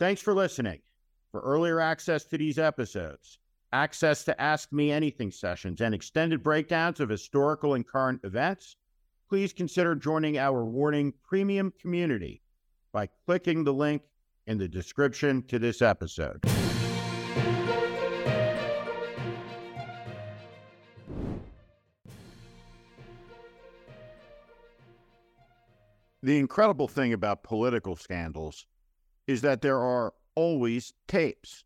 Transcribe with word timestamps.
Thanks 0.00 0.22
for 0.22 0.32
listening. 0.32 0.80
For 1.30 1.42
earlier 1.42 1.78
access 1.78 2.24
to 2.24 2.38
these 2.38 2.58
episodes, 2.58 3.38
access 3.74 4.24
to 4.24 4.40
Ask 4.40 4.72
Me 4.72 4.90
Anything 4.90 5.30
sessions, 5.30 5.82
and 5.82 5.94
extended 5.94 6.42
breakdowns 6.42 7.00
of 7.00 7.10
historical 7.10 7.74
and 7.74 7.86
current 7.86 8.18
events, 8.24 8.76
please 9.28 9.52
consider 9.52 9.94
joining 9.94 10.38
our 10.38 10.64
Warning 10.64 11.12
Premium 11.22 11.70
community 11.78 12.40
by 12.92 13.10
clicking 13.26 13.62
the 13.62 13.74
link 13.74 14.00
in 14.46 14.56
the 14.56 14.66
description 14.66 15.42
to 15.48 15.58
this 15.58 15.82
episode. 15.82 16.40
The 26.22 26.38
incredible 26.38 26.88
thing 26.88 27.12
about 27.12 27.42
political 27.42 27.96
scandals 27.96 28.64
is 29.30 29.42
that 29.42 29.62
there 29.62 29.78
are 29.78 30.12
always 30.34 30.92
tapes. 31.06 31.62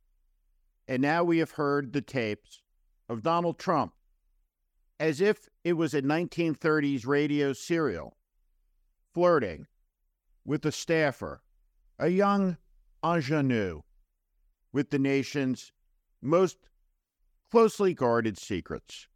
And 0.86 1.00
now 1.00 1.24
we 1.24 1.38
have 1.38 1.52
heard 1.52 1.92
the 1.92 2.02
tapes 2.02 2.60
of 3.08 3.22
Donald 3.22 3.58
Trump 3.58 3.94
as 5.00 5.20
if 5.20 5.48
it 5.64 5.72
was 5.72 5.94
a 5.94 6.02
1930s 6.02 7.06
radio 7.06 7.54
serial, 7.54 8.18
flirting 9.14 9.66
with 10.44 10.64
a 10.66 10.70
staffer, 10.70 11.40
a 11.98 12.08
young 12.08 12.58
ingenue, 13.02 13.80
with 14.72 14.90
the 14.90 14.98
nation's 14.98 15.72
most 16.20 16.58
closely 17.50 17.94
guarded 17.94 18.36
secrets. 18.38 19.08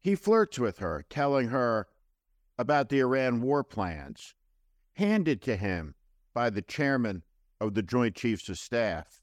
He 0.00 0.14
flirts 0.14 0.58
with 0.58 0.78
her, 0.78 1.04
telling 1.10 1.48
her 1.48 1.86
about 2.58 2.88
the 2.88 3.00
Iran 3.00 3.42
war 3.42 3.62
plans, 3.62 4.34
handed 4.94 5.42
to 5.42 5.56
him 5.56 5.94
by 6.32 6.48
the 6.48 6.62
chairman 6.62 7.22
of 7.60 7.74
the 7.74 7.82
Joint 7.82 8.14
Chiefs 8.14 8.48
of 8.48 8.58
Staff, 8.58 9.20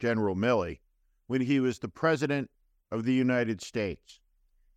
General 0.00 0.34
Milley, 0.34 0.80
when 1.26 1.40
he 1.40 1.60
was 1.60 1.78
the 1.78 1.88
President 1.88 2.50
of 2.90 3.04
the 3.04 3.14
United 3.14 3.60
States, 3.60 4.20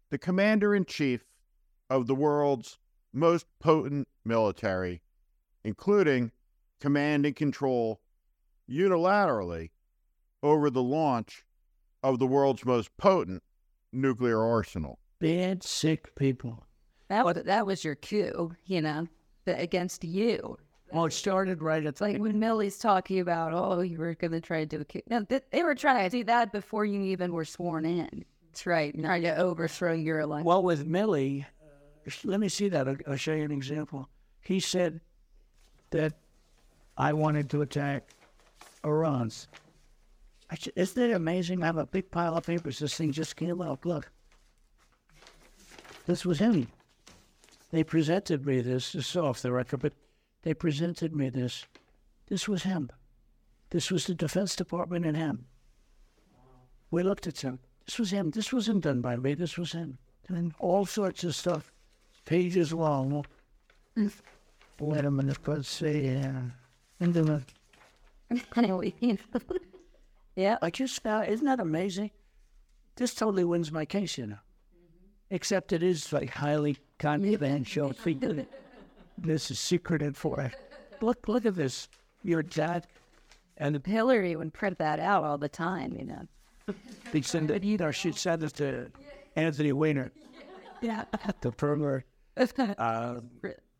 the 0.09 0.17
Commander 0.17 0.73
in 0.75 0.85
Chief 0.85 1.25
of 1.89 2.07
the 2.07 2.15
world's 2.15 2.77
most 3.13 3.45
potent 3.59 4.07
military, 4.23 5.01
including 5.63 6.31
command 6.79 7.25
and 7.25 7.35
control 7.35 8.01
unilaterally 8.69 9.71
over 10.43 10.69
the 10.69 10.83
launch 10.83 11.43
of 12.03 12.19
the 12.19 12.27
world's 12.27 12.65
most 12.65 12.95
potent 12.97 13.41
nuclear 13.91 14.43
arsenal. 14.43 14.99
Bad, 15.19 15.63
sick 15.63 16.13
people. 16.15 16.65
That 17.07 17.25
was 17.25 17.35
that 17.43 17.65
was 17.65 17.83
your 17.83 17.95
cue, 17.95 18.53
you 18.65 18.81
know, 18.81 19.07
against 19.47 20.03
you. 20.03 20.57
Well, 20.91 21.05
it 21.05 21.14
started 21.14 21.61
right 21.61 21.86
at 21.86 22.00
like 22.00 22.17
when 22.17 22.39
Milley's 22.39 22.78
talking 22.78 23.19
about, 23.19 23.53
oh, 23.53 23.81
you 23.81 23.97
were 23.97 24.14
going 24.14 24.31
to 24.31 24.39
try 24.39 24.59
to 24.59 24.66
do 24.66 24.81
a 24.81 24.86
coup. 24.86 25.02
No, 25.09 25.23
th- 25.23 25.44
they 25.52 25.64
were 25.64 25.75
trying 25.75 26.09
to 26.09 26.17
do 26.17 26.23
that 26.25 26.52
before 26.52 26.86
you 26.86 27.02
even 27.02 27.33
were 27.33 27.44
sworn 27.44 27.86
in. 27.86 28.23
That's 28.52 28.66
right. 28.66 28.97
Trying 28.97 29.23
to 29.23 29.36
overthrow 29.36 29.94
your 29.94 30.19
election. 30.19 30.45
Well, 30.45 30.63
with 30.63 30.88
Milley, 30.88 31.44
uh, 31.44 32.11
let 32.23 32.39
me 32.39 32.50
see 32.50 32.69
that. 32.69 32.88
I'll, 32.88 32.97
I'll 33.08 33.16
show 33.17 33.33
you 33.33 33.44
an 33.44 33.52
example. 33.52 34.08
He 34.41 34.59
said 34.59 35.02
that 35.89 36.13
I 36.97 37.13
wanted 37.13 37.50
to 37.50 37.61
attack 37.61 38.08
Iran's. 38.86 39.47
I 40.50 40.56
said, 40.56 40.73
isn't 40.75 41.03
it 41.03 41.13
amazing? 41.13 41.63
I 41.63 41.66
have 41.66 41.78
a 41.78 41.88
big 41.88 42.11
pile 42.11 42.38
of 42.38 42.45
papers. 42.45 42.80
This 42.80 42.95
thing 42.95 43.11
just 43.11 43.36
came 43.36 43.61
out. 43.61 43.86
Look. 43.86 44.11
This 46.06 46.23
was 46.23 46.38
him. 46.38 46.67
They 47.72 47.83
presented 47.83 48.45
me 48.45 48.61
this. 48.61 48.91
This 48.91 49.16
off 49.16 49.41
the 49.41 49.52
record, 49.52 49.81
but 49.81 49.94
they 50.45 50.53
presented 50.53 51.15
me 51.15 51.29
this. 51.29 51.65
This 52.27 52.47
was 52.47 52.63
him. 52.63 52.91
This 53.71 53.89
was 53.89 54.05
the 54.05 54.13
Defense 54.13 54.55
Department 54.55 55.03
and 55.03 55.17
him. 55.17 55.47
We 56.91 57.01
looked 57.01 57.25
at 57.25 57.41
him. 57.41 57.57
This 57.85 57.97
was 57.97 58.11
him. 58.11 58.29
This 58.29 58.53
wasn't 58.53 58.83
done 58.83 59.01
by 59.01 59.16
me. 59.16 59.33
This 59.33 59.57
was 59.57 59.71
him. 59.71 59.97
And 60.29 60.53
all 60.59 60.85
sorts 60.85 61.23
of 61.23 61.35
stuff, 61.35 61.72
pages 62.25 62.72
long. 62.72 63.25
Wait 64.79 65.06
a 65.06 65.09
minute, 65.09 65.39
let's 65.47 65.67
see. 65.67 66.06
Yeah. 66.06 66.41
And 67.00 67.13
then 67.13 67.29
uh, 67.29 68.38
Anyway, 68.56 68.94
you 69.00 69.13
know. 69.13 69.57
yeah. 70.35 70.57
I 70.62 70.69
just 70.69 71.01
found, 71.01 71.27
isn't 71.27 71.45
that 71.45 71.59
amazing? 71.59 72.12
This 72.97 73.16
totally 73.16 73.45
wins 73.45 73.72
my 73.72 73.85
case, 73.85 74.19
you 74.19 74.27
know. 74.27 74.39
Except 75.31 75.73
it 75.73 75.81
is 75.81 76.13
like 76.13 76.29
highly 76.29 76.77
confidential. 77.00 77.94
this 79.17 79.51
is 79.51 79.59
secreted 79.59 80.15
for 80.17 80.41
it. 80.41 80.53
Look, 81.01 81.27
look 81.27 81.45
at 81.45 81.55
this. 81.55 81.89
Your 82.23 82.41
dad 82.41 82.87
and 83.57 83.85
Hillary 83.85 84.35
would 84.35 84.53
print 84.53 84.77
that 84.77 84.99
out 84.99 85.23
all 85.25 85.37
the 85.37 85.49
time, 85.49 85.93
you 85.97 86.05
know. 86.05 86.27
They 87.11 87.21
send 87.21 87.51
it, 87.51 87.81
or 87.81 87.91
she 87.91 88.11
sent 88.13 88.43
it 88.43 88.53
to 88.55 88.89
Anthony 89.35 89.71
Weiner, 89.73 90.11
Yeah. 90.81 91.03
the 91.41 91.51
pervert. 91.51 92.05
Uh, 92.77 93.21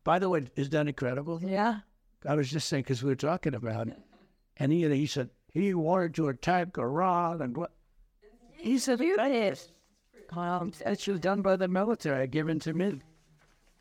by 0.04 0.18
the 0.18 0.28
way, 0.28 0.46
is 0.56 0.70
that 0.70 0.86
incredible? 0.86 1.40
yeah. 1.42 1.80
I 2.26 2.34
was 2.34 2.50
just 2.50 2.68
saying 2.68 2.82
because 2.84 3.02
we 3.02 3.10
were 3.10 3.16
talking 3.16 3.54
about 3.54 3.88
it, 3.88 3.98
and 4.56 4.72
he 4.72 4.88
he 4.88 5.06
said 5.06 5.30
he 5.52 5.74
wanted 5.74 6.14
to 6.14 6.28
attack 6.28 6.76
Iran 6.78 7.42
and 7.42 7.56
what 7.56 7.72
he 8.56 8.78
said 8.78 8.98
that 8.98 9.30
is 9.30 9.72
um, 10.32 10.72
that 10.84 11.06
was 11.06 11.20
done 11.20 11.42
by 11.42 11.56
the 11.56 11.68
military, 11.68 12.26
given 12.26 12.58
to 12.60 12.72
me. 12.72 13.00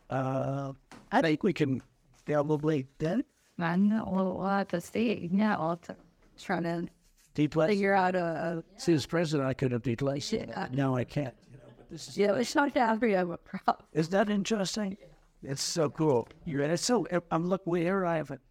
Uh, 0.09 0.73
I 1.11 1.21
think 1.21 1.43
we 1.43 1.53
can 1.53 1.81
probably 2.25 2.87
then 2.99 3.23
I 3.59 3.75
know. 3.75 4.07
We'll 4.11 4.37
we'll 4.37 4.47
have 4.47 4.67
to 4.69 4.81
see. 4.81 5.29
Yeah. 5.31 5.55
I'll 5.57 5.69
have 5.69 5.81
to 5.83 5.95
try 6.41 6.59
to 6.61 6.87
deplace. 7.33 7.69
figure 7.69 7.93
out 7.93 8.15
a, 8.15 8.63
a 8.75 8.79
See, 8.79 8.93
as 8.93 9.05
president, 9.05 9.47
I 9.47 9.53
could 9.53 9.71
have 9.71 9.81
deplaced 9.83 10.33
it. 10.33 10.49
Yeah. 10.49 10.67
No, 10.71 10.95
I 10.95 11.03
can't. 11.05 11.33
You 11.51 11.57
know, 11.57 11.63
but 11.77 11.89
this 11.89 12.09
is 12.09 12.17
yeah, 12.17 12.33
it's 12.35 12.55
not 12.55 12.73
that 12.73 12.99
big 12.99 13.13
of 13.13 13.31
a 13.31 13.37
problem. 13.37 13.85
Is 13.93 14.09
that 14.09 14.29
interesting? 14.29 14.97
It's 15.43 15.63
so 15.63 15.89
cool. 15.89 16.27
You're 16.45 16.63
it's 16.63 16.83
so 16.83 17.07
I'm 17.31 17.47
look 17.47 17.61
where 17.65 18.05
I 18.05 18.17
have 18.17 18.31
it. 18.31 18.41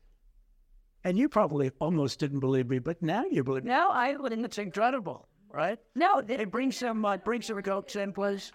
And 1.07 1.19
you 1.19 1.29
probably 1.29 1.71
almost 1.81 2.19
didn't 2.19 2.41
believe 2.41 2.71
me, 2.71 2.79
but 2.79 3.03
now 3.03 3.25
you 3.25 3.45
believe 3.45 3.65
me. 3.65 3.71
No, 3.71 3.91
I 3.91 4.17
wouldn't. 4.17 4.43
It's 4.43 4.57
incredible, 4.57 5.29
right? 5.53 5.79
No, 5.95 6.21
It 6.27 6.51
brings 6.51 6.79
some 6.79 7.05
uh, 7.05 7.19
brings 7.19 7.47
some 7.47 7.61
goats 7.61 7.95
in 7.97 8.13
place. 8.15 8.53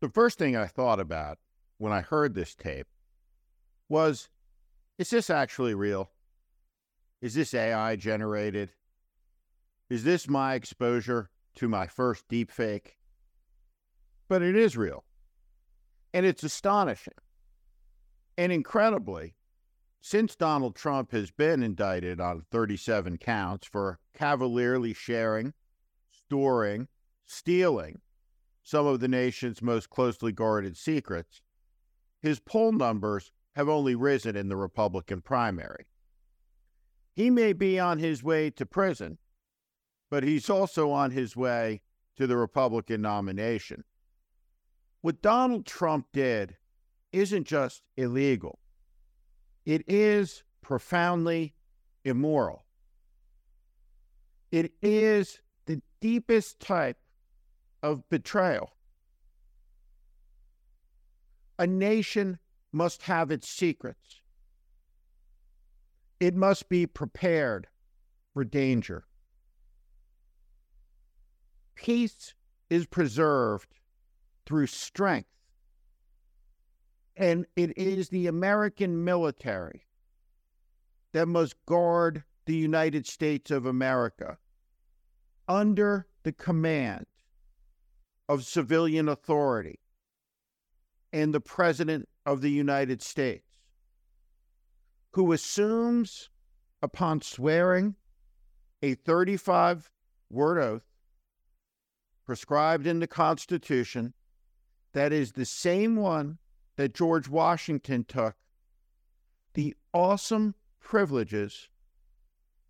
The 0.00 0.08
first 0.08 0.38
thing 0.38 0.56
I 0.56 0.66
thought 0.66 0.98
about 0.98 1.38
when 1.78 1.92
I 1.92 2.00
heard 2.00 2.34
this 2.34 2.54
tape 2.54 2.86
was 3.88 4.28
is 4.98 5.10
this 5.10 5.30
actually 5.30 5.74
real? 5.74 6.10
Is 7.20 7.34
this 7.34 7.54
AI 7.54 7.96
generated? 7.96 8.72
Is 9.88 10.04
this 10.04 10.28
my 10.28 10.54
exposure 10.54 11.30
to 11.54 11.68
my 11.68 11.86
first 11.86 12.28
deepfake? 12.28 12.96
But 14.28 14.42
it 14.42 14.56
is 14.56 14.76
real. 14.76 15.04
And 16.12 16.26
it's 16.26 16.42
astonishing. 16.42 17.14
And 18.36 18.52
incredibly, 18.52 19.36
since 20.00 20.36
Donald 20.36 20.74
Trump 20.74 21.12
has 21.12 21.30
been 21.30 21.62
indicted 21.62 22.20
on 22.20 22.44
37 22.50 23.18
counts 23.18 23.66
for 23.66 23.98
cavalierly 24.14 24.94
sharing, 24.94 25.54
storing, 26.10 26.88
stealing 27.24 28.00
some 28.62 28.86
of 28.86 29.00
the 29.00 29.08
nation's 29.08 29.62
most 29.62 29.88
closely 29.90 30.30
guarded 30.30 30.76
secrets, 30.76 31.40
his 32.20 32.40
poll 32.40 32.72
numbers 32.72 33.32
have 33.54 33.68
only 33.68 33.94
risen 33.94 34.36
in 34.36 34.48
the 34.48 34.56
Republican 34.56 35.20
primary. 35.20 35.86
He 37.14 37.30
may 37.30 37.52
be 37.52 37.78
on 37.78 37.98
his 37.98 38.22
way 38.22 38.50
to 38.50 38.66
prison, 38.66 39.18
but 40.10 40.22
he's 40.22 40.48
also 40.48 40.90
on 40.90 41.10
his 41.10 41.36
way 41.36 41.80
to 42.16 42.26
the 42.26 42.36
Republican 42.36 43.02
nomination. 43.02 43.84
What 45.00 45.22
Donald 45.22 45.66
Trump 45.66 46.06
did 46.12 46.56
isn't 47.12 47.46
just 47.46 47.82
illegal, 47.96 48.58
it 49.64 49.82
is 49.86 50.44
profoundly 50.62 51.54
immoral. 52.04 52.64
It 54.50 54.72
is 54.80 55.40
the 55.66 55.82
deepest 56.00 56.58
type 56.60 56.96
of 57.82 58.08
betrayal. 58.08 58.72
A 61.58 61.66
nation 61.66 62.38
must 62.72 63.02
have 63.02 63.30
its 63.30 63.48
secrets. 63.48 64.20
It 66.20 66.34
must 66.34 66.68
be 66.68 66.86
prepared 66.86 67.68
for 68.32 68.44
danger. 68.44 69.04
Peace 71.74 72.34
is 72.70 72.86
preserved 72.86 73.68
through 74.46 74.66
strength. 74.66 75.28
And 77.16 77.46
it 77.56 77.76
is 77.76 78.08
the 78.08 78.28
American 78.28 79.04
military 79.04 79.86
that 81.12 81.26
must 81.26 81.54
guard 81.66 82.22
the 82.46 82.54
United 82.54 83.06
States 83.06 83.50
of 83.50 83.66
America 83.66 84.38
under 85.48 86.06
the 86.22 86.32
command 86.32 87.06
of 88.28 88.44
civilian 88.44 89.08
authority 89.08 89.80
and 91.12 91.32
the 91.32 91.40
President 91.40 92.08
of 92.26 92.40
the 92.40 92.50
United 92.50 93.02
States, 93.02 93.44
who 95.12 95.32
assumes 95.32 96.30
upon 96.82 97.20
swearing 97.22 97.96
a 98.82 98.94
35 98.94 99.90
word 100.30 100.58
oath 100.58 100.84
prescribed 102.24 102.86
in 102.86 103.00
the 103.00 103.06
Constitution 103.06 104.12
that 104.92 105.12
is 105.12 105.32
the 105.32 105.44
same 105.44 105.96
one 105.96 106.38
that 106.76 106.94
George 106.94 107.28
Washington 107.28 108.04
took, 108.04 108.36
the 109.54 109.74
awesome 109.92 110.54
privileges 110.80 111.68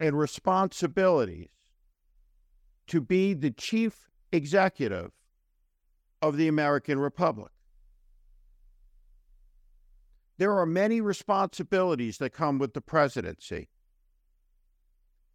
and 0.01 0.19
responsibilities 0.19 1.49
to 2.87 3.01
be 3.01 3.35
the 3.35 3.51
chief 3.51 4.09
executive 4.33 5.11
of 6.23 6.37
the 6.37 6.49
American 6.49 6.99
Republic. 6.99 7.53
There 10.39 10.57
are 10.57 10.67
many 10.67 11.01
responsibilities 11.01 12.19
that 12.19 12.33
come 12.33 12.59
with 12.59 12.73
the 12.73 12.81
presidency. 12.81 13.69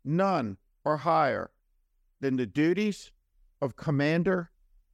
None 0.05 0.57
are 0.85 0.97
higher 0.97 1.51
than 2.21 2.38
the 2.38 2.45
duties 2.45 3.11
of 3.61 3.75
commander 3.75 4.51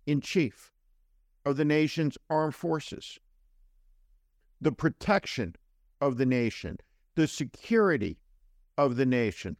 in 0.08 0.20
chief 0.22 0.74
of 1.46 1.58
the 1.58 1.66
nation's 1.66 2.18
armed 2.28 2.56
forces, 2.56 3.20
the 4.60 4.72
protection 4.72 5.56
of 6.02 6.18
the 6.18 6.26
nation, 6.26 6.78
the 7.16 7.28
security 7.28 8.20
of 8.78 8.96
the 8.96 9.06
nation. 9.06 9.58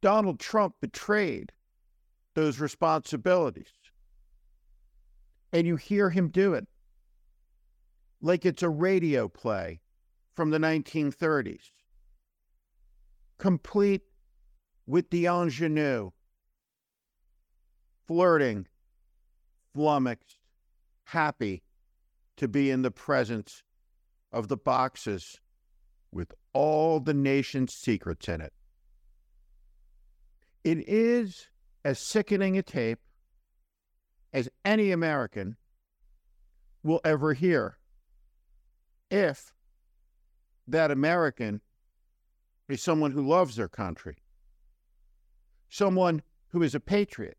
Donald 0.00 0.38
Trump 0.38 0.76
betrayed 0.80 1.52
those 2.34 2.60
responsibilities. 2.60 3.72
And 5.52 5.66
you 5.66 5.76
hear 5.76 6.10
him 6.10 6.28
do 6.28 6.54
it 6.54 6.68
like 8.20 8.44
it's 8.46 8.62
a 8.62 8.68
radio 8.68 9.28
play 9.28 9.80
from 10.34 10.50
the 10.50 10.58
1930s, 10.58 11.70
complete 13.38 14.02
with 14.86 15.10
the 15.10 15.26
ingenue, 15.26 16.10
flirting, 18.06 18.66
flummoxed, 19.74 20.38
happy 21.04 21.62
to 22.36 22.48
be 22.48 22.70
in 22.70 22.82
the 22.82 22.90
presence 22.90 23.62
of 24.32 24.48
the 24.48 24.56
boxes 24.56 25.40
with 26.12 26.32
all 26.52 27.00
the 27.00 27.14
nation's 27.14 27.72
secrets 27.72 28.28
in 28.28 28.40
it. 28.40 28.52
It 30.64 30.88
is 30.88 31.48
as 31.84 31.98
sickening 31.98 32.58
a 32.58 32.62
tape 32.62 32.98
as 34.32 34.48
any 34.64 34.90
American 34.90 35.56
will 36.82 37.00
ever 37.04 37.32
hear 37.32 37.78
if 39.10 39.52
that 40.68 40.90
American 40.90 41.60
is 42.68 42.82
someone 42.82 43.12
who 43.12 43.26
loves 43.26 43.56
their 43.56 43.68
country, 43.68 44.16
someone 45.68 46.22
who 46.48 46.62
is 46.62 46.74
a 46.74 46.80
patriot, 46.80 47.38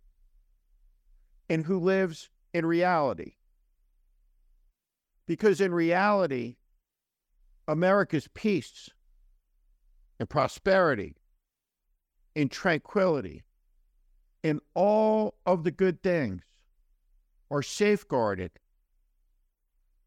and 1.50 1.66
who 1.66 1.80
lives 1.80 2.30
in 2.54 2.66
reality. 2.66 3.34
Because 5.26 5.60
in 5.60 5.74
reality, 5.74 6.56
America's 7.68 8.30
peace 8.34 8.90
and 10.20 10.30
prosperity 10.30 11.16
and 12.36 12.50
tranquility 12.50 13.44
and 14.44 14.62
all 14.74 15.36
of 15.46 15.64
the 15.64 15.72
good 15.72 16.02
things 16.02 16.44
are 17.52 17.62
safeguarded 17.62 18.52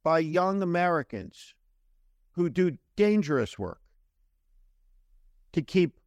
by 0.02 0.18
young 0.18 0.62
Americans 0.62 1.54
who 2.32 2.48
do 2.48 2.78
dangerous 2.96 3.58
work 3.58 3.80
to 5.52 5.62
keep 5.62 5.98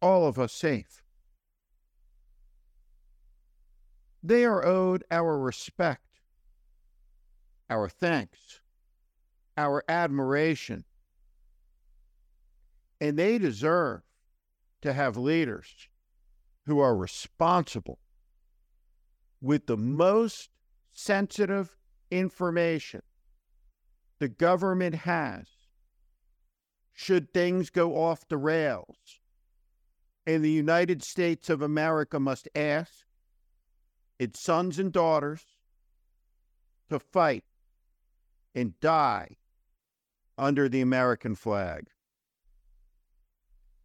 all 0.00 0.26
of 0.26 0.38
us 0.38 0.52
safe. 0.52 1.02
They 4.22 4.44
are 4.44 4.64
owed 4.64 5.04
our 5.10 5.38
respect, 5.38 6.20
our 7.70 7.88
thanks, 7.88 8.60
our 9.56 9.82
admiration, 9.88 10.84
and 13.00 13.18
they 13.18 13.38
deserve 13.38 14.02
to 14.82 14.92
have 14.92 15.16
leaders 15.16 15.88
who 16.66 16.78
are 16.80 16.94
responsible 16.94 17.98
with 19.40 19.66
the 19.66 19.76
most 19.76 20.50
sensitive 20.92 21.76
information 22.10 23.02
the 24.20 24.28
government 24.28 24.94
has 24.94 25.46
should 26.92 27.32
things 27.32 27.70
go 27.70 27.96
off 27.96 28.28
the 28.28 28.36
rails. 28.36 29.18
And 30.26 30.44
the 30.44 30.50
United 30.50 31.02
States 31.02 31.48
of 31.48 31.62
America 31.62 32.20
must 32.20 32.46
ask 32.54 32.92
its 34.18 34.38
sons 34.38 34.78
and 34.78 34.92
daughters 34.92 35.42
to 36.90 36.98
fight 36.98 37.44
and 38.54 38.78
die 38.80 39.38
under 40.36 40.68
the 40.68 40.82
American 40.82 41.34
flag. 41.34 41.88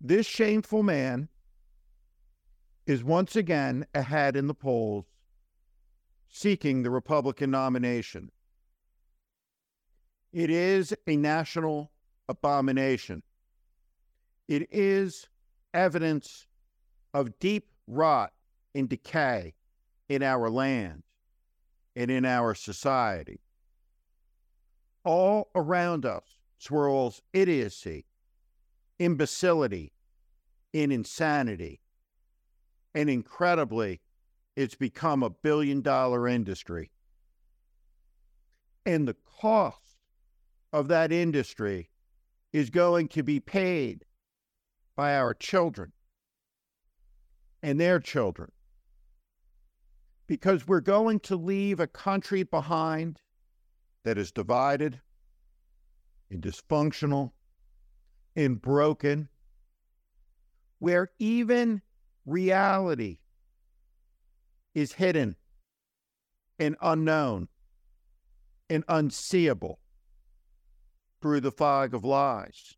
This 0.02 0.26
shameful 0.26 0.84
man 0.84 1.30
is 2.86 3.04
once 3.04 3.38
again 3.38 3.88
ahead 3.96 4.36
in 4.36 4.48
the 4.48 4.54
polls, 4.54 5.06
seeking 6.28 6.84
the 6.84 6.92
Republican 6.92 7.52
nomination. 7.52 8.32
It 10.36 10.50
is 10.50 10.94
a 11.08 11.16
national 11.16 11.94
abomination. 12.28 13.24
It 14.50 14.68
is 14.70 15.30
evidence 15.74 16.46
of 17.14 17.40
deep 17.40 17.70
rot 17.88 18.34
and 18.76 18.90
decay 18.90 19.54
in 20.10 20.22
our 20.22 20.50
land 20.50 21.04
and 21.96 22.12
in 22.12 22.26
our 22.26 22.54
society. 22.54 23.40
All 25.06 25.52
around 25.56 26.06
us 26.06 26.26
swirls 26.58 27.22
idiocy, 27.32 28.06
imbecility, 29.00 29.94
and 30.74 30.92
insanity 30.92 31.80
and 32.94 33.10
incredibly, 33.10 34.02
it's 34.58 34.76
become 34.76 35.24
a 35.24 35.30
billion 35.30 35.80
dollar 35.80 36.28
industry. 36.28 36.92
And 38.86 39.08
the 39.08 39.16
cost 39.40 39.85
of 40.76 40.90
that 40.90 41.10
industry 41.10 41.90
is 42.52 42.70
going 42.70 43.08
to 43.08 43.24
be 43.24 43.40
paid 43.40 44.04
by 44.98 45.16
our 45.16 45.34
children 45.34 45.94
and 47.64 47.80
their 47.80 47.98
children. 47.98 48.52
Because 50.28 50.68
we're 50.68 50.82
going 50.82 51.22
to 51.22 51.38
leave 51.38 51.80
a 51.80 51.88
country 51.88 52.44
behind 52.44 53.22
that 54.04 54.18
is 54.18 54.34
divided 54.34 55.00
and 56.30 56.42
dysfunctional 56.42 57.32
and 58.36 58.62
broken, 58.62 59.30
where 60.80 61.10
even 61.20 61.82
reality 62.26 63.20
is 64.74 64.92
hidden 64.92 65.38
and 66.60 66.76
unknown 66.82 67.48
and 68.70 68.84
unseeable 68.90 69.80
through 71.22 71.42
the 71.42 71.52
fog 71.52 71.94
of 71.94 72.04
lies. 72.04 72.76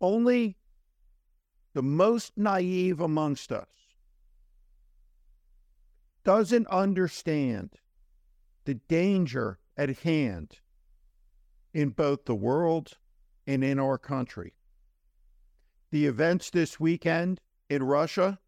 Only 0.00 0.56
the 1.74 1.82
most 1.82 2.32
naive 2.36 3.00
amongst 3.00 3.52
us 3.52 3.68
doesn't 6.24 6.66
understand 6.68 7.70
the 8.64 8.74
danger 8.74 9.58
at 9.76 9.98
hand 9.98 10.58
in 11.72 11.90
both 11.90 12.24
the 12.24 12.34
world 12.34 12.98
and 13.46 13.64
in 13.64 13.78
our 13.78 13.98
country. 13.98 14.54
The 15.90 16.06
events 16.06 16.50
this 16.50 16.78
weekend 16.78 17.40
in 17.68 17.82
Russia 17.82 18.38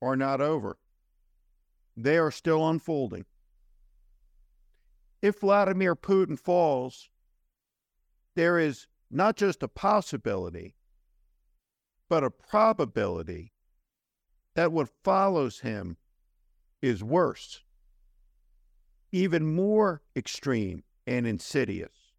are 0.00 0.16
not 0.16 0.40
over, 0.40 0.78
they 1.96 2.18
are 2.18 2.30
still 2.30 2.68
unfolding. 2.68 3.24
If 5.24 5.40
Vladimir 5.40 5.96
Putin 5.96 6.38
falls, 6.38 7.08
there 8.34 8.58
is 8.58 8.88
not 9.10 9.36
just 9.36 9.62
a 9.62 9.68
possibility, 9.68 10.76
but 12.10 12.22
a 12.22 12.30
probability 12.30 13.54
that 14.54 14.70
what 14.70 14.90
follows 15.02 15.60
him 15.60 15.96
is 16.82 17.02
worse, 17.02 17.62
even 19.12 19.46
more 19.46 20.02
extreme 20.14 20.82
and 21.06 21.26
insidious. 21.26 22.12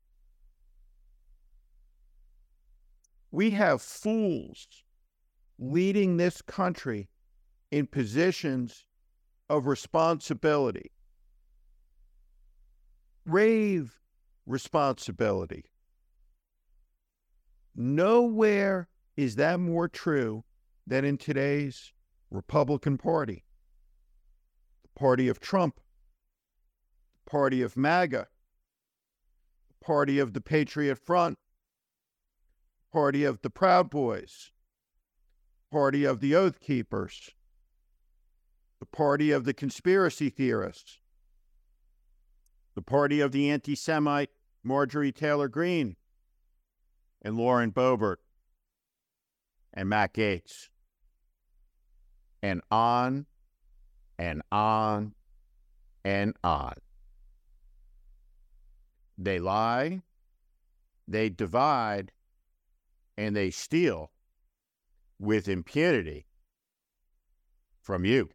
We 3.29 3.51
have 3.51 3.83
fools 3.83 4.67
leading 5.59 6.17
this 6.17 6.41
country 6.41 7.09
in 7.69 7.85
positions 7.85 8.83
of 9.47 9.67
responsibility. 9.67 10.94
Grave 13.27 13.99
responsibility. 14.45 15.65
Nowhere 17.75 18.87
is 19.17 19.35
that 19.35 19.59
more 19.59 19.87
true 19.87 20.43
than 20.85 21.03
in 21.03 21.17
today's 21.17 21.91
Republican 22.29 22.97
Party, 22.97 23.43
the 24.83 24.99
party 24.99 25.27
of 25.27 25.39
Trump, 25.39 25.79
the 27.25 27.29
party 27.29 27.61
of 27.61 27.75
MAGA, 27.75 28.27
the 29.69 29.85
party 29.85 30.19
of 30.19 30.33
the 30.33 30.41
Patriot 30.41 30.97
Front, 30.97 31.37
the 32.79 32.93
party 32.93 33.23
of 33.23 33.41
the 33.41 33.49
Proud 33.49 33.89
Boys, 33.89 34.51
the 35.57 35.75
party 35.75 36.05
of 36.05 36.19
the 36.19 36.35
Oath 36.35 36.59
Keepers, 36.59 37.31
the 38.79 38.85
party 38.85 39.31
of 39.31 39.45
the 39.45 39.53
conspiracy 39.53 40.29
theorists, 40.29 40.99
the 42.75 42.81
party 42.81 43.21
of 43.21 43.31
the 43.31 43.49
anti 43.49 43.75
Semite 43.75 44.29
Marjorie 44.63 45.11
Taylor 45.11 45.47
Greene 45.47 45.95
and 47.21 47.37
Lauren 47.37 47.71
Boebert 47.71 48.17
and 49.73 49.89
Matt 49.89 50.13
Gaetz. 50.13 50.69
and 52.43 52.61
on 52.69 53.25
and 54.19 54.41
on 54.51 55.13
and 56.03 56.35
on. 56.43 56.75
They 59.17 59.39
lie, 59.39 60.01
they 61.07 61.29
divide, 61.29 62.11
and 63.17 63.35
they 63.35 63.49
steal 63.49 64.11
with 65.17 65.47
impunity 65.47 66.27
from 67.81 68.05
you. 68.05 68.29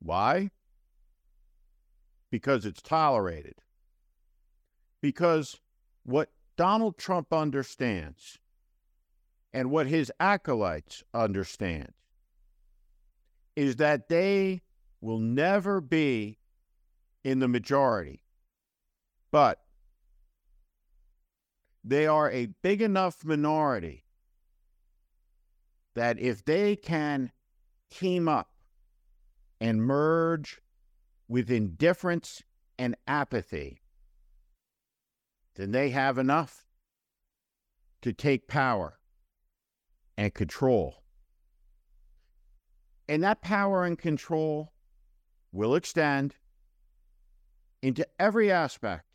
Why? 0.00 0.50
Because 2.30 2.66
it's 2.66 2.82
tolerated. 2.82 3.54
Because 5.00 5.60
what 6.04 6.30
Donald 6.56 6.98
Trump 6.98 7.32
understands 7.32 8.38
and 9.52 9.70
what 9.70 9.86
his 9.86 10.12
acolytes 10.18 11.02
understand 11.14 11.92
is 13.54 13.76
that 13.76 14.08
they 14.08 14.62
will 15.00 15.18
never 15.18 15.80
be 15.80 16.38
in 17.24 17.38
the 17.38 17.48
majority, 17.48 18.22
but 19.30 19.60
they 21.82 22.06
are 22.06 22.30
a 22.30 22.46
big 22.62 22.82
enough 22.82 23.24
minority 23.24 24.04
that 25.94 26.18
if 26.18 26.44
they 26.44 26.76
can 26.76 27.32
team 27.90 28.28
up 28.28 28.50
and 29.60 29.82
merge 29.82 30.60
with 31.28 31.50
indifference 31.50 32.42
and 32.78 32.96
apathy, 33.06 33.80
then 35.56 35.72
they 35.72 35.90
have 35.90 36.18
enough 36.18 36.66
to 38.02 38.12
take 38.12 38.46
power 38.46 38.98
and 40.16 40.32
control. 40.34 41.02
And 43.08 43.22
that 43.22 43.40
power 43.40 43.84
and 43.84 43.98
control 43.98 44.72
will 45.52 45.74
extend 45.74 46.36
into 47.82 48.06
every 48.18 48.50
aspect 48.50 49.06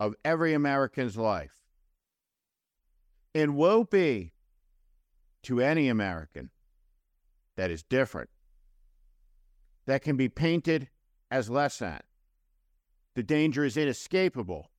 of 0.00 0.14
every 0.24 0.54
American's 0.54 1.16
life. 1.16 1.62
And 3.34 3.56
woe 3.56 3.84
be 3.84 4.32
to 5.44 5.60
any 5.60 5.88
American 5.88 6.50
that 7.56 7.70
is 7.70 7.82
different, 7.82 8.30
that 9.86 10.02
can 10.02 10.16
be 10.16 10.28
painted 10.28 10.88
as 11.30 11.48
less 11.48 11.78
than. 11.78 12.00
The 13.14 13.22
danger 13.22 13.64
is 13.64 13.76
inescapable 13.76 14.70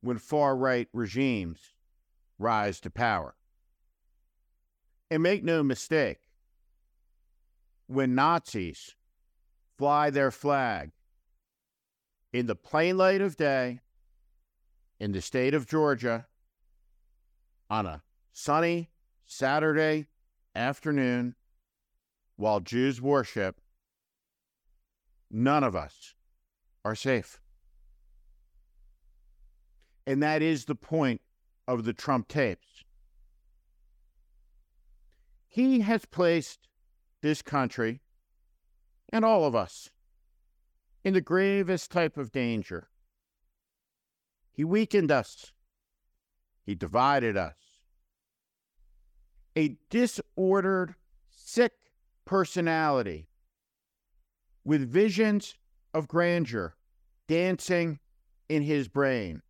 when 0.00 0.18
far 0.18 0.56
right 0.56 0.88
regimes 0.92 1.74
rise 2.38 2.80
to 2.80 2.90
power. 2.90 3.34
And 5.10 5.22
make 5.22 5.42
no 5.42 5.62
mistake, 5.62 6.20
when 7.86 8.14
Nazis 8.14 8.94
fly 9.76 10.10
their 10.10 10.30
flag 10.30 10.92
in 12.32 12.46
the 12.46 12.54
plain 12.54 12.96
light 12.96 13.20
of 13.20 13.36
day 13.36 13.80
in 15.00 15.12
the 15.12 15.20
state 15.20 15.54
of 15.54 15.66
Georgia 15.66 16.26
on 17.68 17.86
a 17.86 18.02
sunny 18.32 18.90
Saturday 19.26 20.06
afternoon 20.54 21.34
while 22.36 22.60
Jews 22.60 23.00
worship, 23.00 23.60
none 25.30 25.64
of 25.64 25.76
us 25.76 26.14
are 26.84 26.94
safe. 26.94 27.38
And 30.06 30.22
that 30.22 30.42
is 30.42 30.64
the 30.64 30.74
point 30.74 31.20
of 31.68 31.84
the 31.84 31.92
Trump 31.92 32.28
tapes. 32.28 32.84
He 35.46 35.80
has 35.80 36.04
placed 36.04 36.68
this 37.22 37.42
country 37.42 38.00
and 39.12 39.24
all 39.24 39.44
of 39.44 39.54
us 39.54 39.90
in 41.04 41.14
the 41.14 41.20
gravest 41.20 41.90
type 41.90 42.16
of 42.16 42.32
danger. 42.32 42.88
He 44.52 44.64
weakened 44.64 45.10
us. 45.10 45.52
He 46.64 46.74
divided 46.74 47.36
us. 47.36 47.56
A 49.56 49.76
disordered, 49.88 50.94
sick 51.30 51.72
personality 52.24 53.29
with 54.64 54.90
visions 54.90 55.54
of 55.94 56.08
grandeur 56.08 56.74
dancing 57.28 57.98
in 58.48 58.62
his 58.62 58.88
brain. 58.88 59.42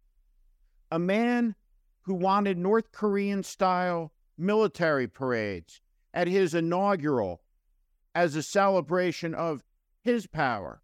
A 0.91 0.99
man 0.99 1.55
who 2.03 2.15
wanted 2.15 2.59
North 2.59 2.93
Korean 2.93 3.43
style 3.43 4.13
military 4.37 5.07
parades 5.07 5.81
at 6.13 6.27
his 6.27 6.55
inaugural 6.55 7.41
as 8.15 8.35
a 8.35 8.43
celebration 8.43 9.35
of 9.35 9.63
his 10.03 10.27
power, 10.27 10.83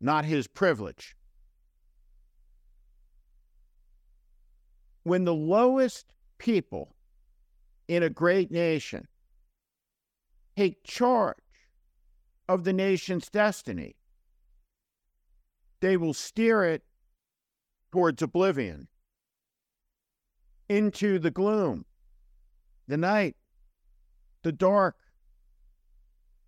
not 0.00 0.24
his 0.24 0.46
privilege. 0.46 1.16
When 5.02 5.24
the 5.24 5.34
lowest 5.34 6.14
people 6.38 6.94
in 7.86 8.02
a 8.02 8.10
great 8.10 8.50
nation 8.50 9.08
take 10.56 10.84
charge 10.84 11.36
of 12.48 12.64
the 12.64 12.72
nation's 12.72 13.28
destiny, 13.28 13.96
they 15.80 15.96
will 15.96 16.14
steer 16.14 16.64
it 16.64 16.82
towards 17.92 18.22
oblivion, 18.22 18.88
into 20.68 21.18
the 21.18 21.30
gloom, 21.30 21.84
the 22.86 22.96
night, 22.96 23.36
the 24.42 24.52
dark. 24.52 24.96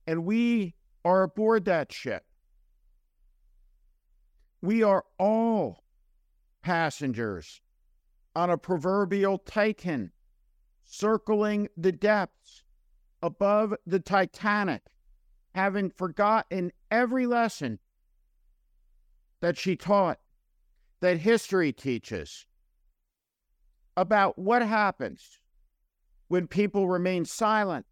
And 0.07 0.25
we 0.25 0.75
are 1.05 1.23
aboard 1.23 1.65
that 1.67 1.93
ship. 1.93 2.25
We 4.63 4.83
are 4.83 5.05
all 5.19 5.85
passengers 6.63 7.61
on 8.37 8.51
a 8.51 8.59
proverbial 8.59 9.39
Titan 9.39 10.13
circling 10.85 11.69
the 11.77 11.93
depths 11.93 12.65
above 13.23 13.75
the 13.87 14.01
Titanic, 14.01 14.83
having 15.55 15.91
forgotten 15.91 16.73
every 16.91 17.27
lesson 17.27 17.79
that 19.41 19.59
she 19.59 19.77
taught, 19.77 20.19
that 21.01 21.19
history 21.19 21.73
teaches 21.73 22.47
about 23.97 24.39
what 24.39 24.63
happens 24.63 25.41
when 26.29 26.47
people 26.47 26.89
remain 26.89 27.25
silent 27.25 27.87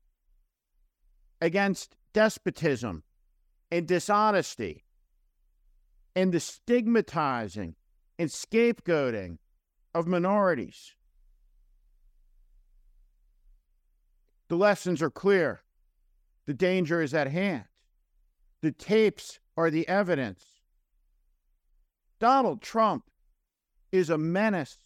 against 1.41 1.97
despotism 2.12 3.03
and 3.71 3.87
dishonesty 3.87 4.85
and 6.15 6.33
the 6.33 6.41
stigmatizing 6.41 7.75
and 8.19 8.29
scapegoating 8.29 9.38
of 9.95 10.07
minorities. 10.07 10.95
The 14.49 14.57
lessons 14.57 15.03
are 15.03 15.11
clear. 15.11 15.62
The 16.49 16.55
danger 16.55 17.02
is 17.02 17.12
at 17.12 17.31
hand. 17.31 17.64
The 18.62 18.73
tapes 18.73 19.38
are 19.55 19.71
the 19.71 19.87
evidence. 19.87 20.47
Donald 22.19 22.62
Trump 22.62 23.05
is 23.93 24.09
a 24.09 24.17
menace 24.17 24.78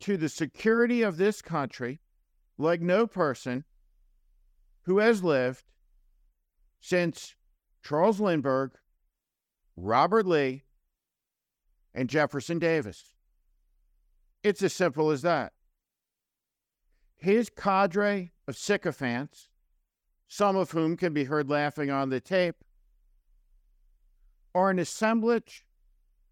to 0.00 0.16
the 0.16 0.28
security 0.28 1.02
of 1.02 1.18
this 1.18 1.40
country 1.40 2.00
like 2.58 2.80
no 2.80 3.06
person 3.06 3.62
who 4.86 4.98
has 4.98 5.22
lived 5.22 5.62
since 6.80 7.36
Charles 7.84 8.18
Lindbergh, 8.18 8.72
Robert 9.76 10.26
Lee, 10.26 10.64
and 11.94 12.10
Jefferson 12.10 12.58
Davis. 12.58 13.14
It's 14.42 14.64
as 14.64 14.72
simple 14.72 15.12
as 15.12 15.22
that. 15.22 15.52
His 17.18 17.50
cadre 17.50 18.32
of 18.48 18.56
sycophants, 18.56 19.48
some 20.28 20.56
of 20.56 20.70
whom 20.70 20.96
can 20.96 21.12
be 21.12 21.24
heard 21.24 21.48
laughing 21.48 21.90
on 21.90 22.10
the 22.10 22.20
tape, 22.20 22.56
are 24.54 24.70
an 24.70 24.78
assemblage 24.78 25.64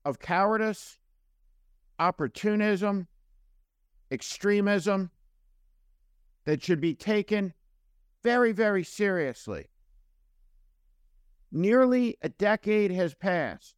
of 0.04 0.18
cowardice, 0.18 0.99
opportunism, 1.99 3.06
extremism 4.11 5.11
that 6.44 6.62
should 6.62 6.80
be 6.80 6.94
taken 6.94 7.54
very, 8.22 8.52
very 8.52 8.84
seriously. 8.84 9.68
Nearly 11.50 12.16
a 12.22 12.28
decade 12.28 12.90
has 12.92 13.14
passed 13.14 13.76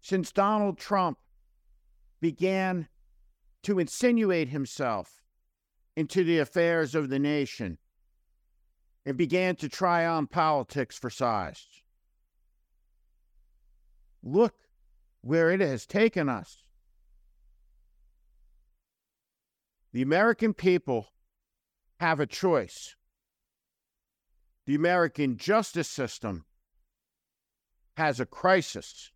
since 0.00 0.32
Donald 0.32 0.78
Trump 0.78 1.18
began 2.20 2.88
to 3.62 3.78
insinuate 3.78 4.48
himself 4.48 5.22
into 5.96 6.24
the 6.24 6.38
affairs 6.38 6.94
of 6.94 7.08
the 7.08 7.18
nation 7.18 7.78
and 9.06 9.16
began 9.16 9.56
to 9.56 9.68
try 9.68 10.06
on 10.06 10.26
politics 10.26 10.98
for 10.98 11.10
size. 11.10 11.66
Look 14.22 14.54
where 15.20 15.50
it 15.50 15.60
has 15.60 15.86
taken 15.86 16.28
us. 16.28 16.58
The 19.92 20.02
American 20.02 20.54
people 20.54 21.08
have 22.00 22.20
a 22.20 22.26
choice. 22.26 22.96
The 24.66 24.74
American 24.74 25.36
justice 25.36 25.88
system 25.88 26.46
has 27.96 28.18
a 28.18 28.26
crisis, 28.26 29.12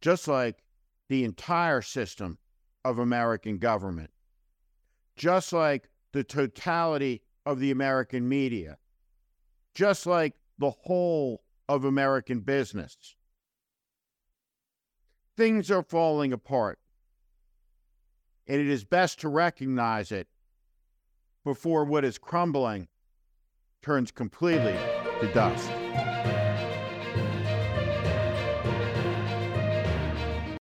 just 0.00 0.28
like 0.28 0.62
the 1.08 1.24
entire 1.24 1.80
system 1.80 2.38
of 2.84 2.98
American 2.98 3.58
government, 3.58 4.10
just 5.16 5.52
like 5.52 5.88
the 6.12 6.24
totality 6.24 7.22
of 7.46 7.60
the 7.60 7.70
American 7.70 8.28
media, 8.28 8.76
just 9.74 10.04
like 10.04 10.34
the 10.58 10.70
whole 10.70 11.42
of 11.68 11.84
American 11.84 12.40
business. 12.40 13.14
Things 15.36 15.70
are 15.70 15.82
falling 15.82 16.32
apart, 16.32 16.78
and 18.46 18.60
it 18.60 18.66
is 18.66 18.84
best 18.84 19.20
to 19.20 19.28
recognize 19.28 20.10
it 20.10 20.26
before 21.44 21.84
what 21.84 22.04
is 22.04 22.18
crumbling 22.18 22.88
turns 23.82 24.10
completely 24.10 24.76
to 25.20 25.30
dust. 25.32 25.70